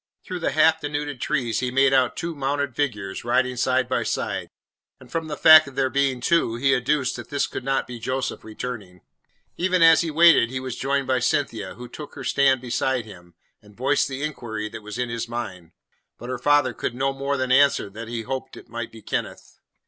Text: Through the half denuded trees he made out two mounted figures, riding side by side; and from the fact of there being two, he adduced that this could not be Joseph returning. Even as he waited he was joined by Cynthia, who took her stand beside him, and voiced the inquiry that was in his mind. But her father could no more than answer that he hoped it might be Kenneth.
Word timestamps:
Through 0.25 0.39
the 0.39 0.53
half 0.53 0.81
denuded 0.81 1.21
trees 1.21 1.59
he 1.59 1.69
made 1.69 1.93
out 1.93 2.15
two 2.15 2.33
mounted 2.33 2.75
figures, 2.75 3.23
riding 3.23 3.55
side 3.55 3.87
by 3.87 4.01
side; 4.01 4.49
and 4.99 5.11
from 5.11 5.27
the 5.27 5.37
fact 5.37 5.67
of 5.67 5.75
there 5.75 5.91
being 5.91 6.21
two, 6.21 6.55
he 6.55 6.73
adduced 6.73 7.17
that 7.17 7.29
this 7.29 7.45
could 7.45 7.63
not 7.63 7.85
be 7.85 7.99
Joseph 7.99 8.43
returning. 8.43 9.01
Even 9.57 9.83
as 9.83 10.01
he 10.01 10.09
waited 10.09 10.49
he 10.49 10.59
was 10.59 10.75
joined 10.75 11.05
by 11.05 11.19
Cynthia, 11.19 11.75
who 11.75 11.87
took 11.87 12.15
her 12.15 12.23
stand 12.23 12.61
beside 12.61 13.05
him, 13.05 13.35
and 13.61 13.77
voiced 13.77 14.07
the 14.07 14.23
inquiry 14.23 14.67
that 14.69 14.81
was 14.81 14.97
in 14.97 15.09
his 15.09 15.29
mind. 15.29 15.71
But 16.17 16.29
her 16.29 16.39
father 16.39 16.73
could 16.73 16.95
no 16.95 17.13
more 17.13 17.37
than 17.37 17.51
answer 17.51 17.87
that 17.91 18.07
he 18.07 18.23
hoped 18.23 18.57
it 18.57 18.67
might 18.69 18.91
be 18.91 19.03
Kenneth. 19.03 19.59